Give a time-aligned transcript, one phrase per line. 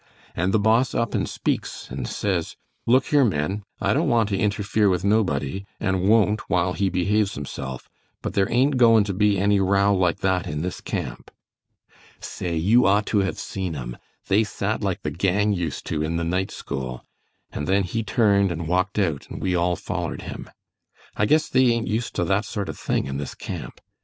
[0.35, 2.55] And the Boss up and speaks and says,
[2.87, 7.35] 'Look here, men, I don't want to interfere with nobody, and won't while he behaves
[7.35, 7.87] himself,
[8.23, 11.29] but there ain't goin' to be any row like that in this camp.
[12.19, 13.95] Say, you ought to have seen 'em!
[14.27, 17.05] They sat like the gang used to in the night school,
[17.51, 20.49] and then he turned and walked out and we all follered him.
[21.15, 23.79] I guess they ain't used to that sort of thing in this camp.